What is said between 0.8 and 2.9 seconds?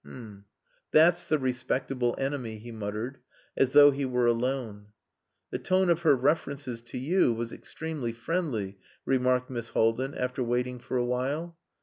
That's the respectable enemy," he